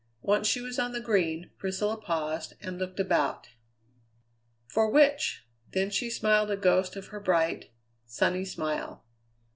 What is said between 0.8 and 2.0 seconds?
the Green, Priscilla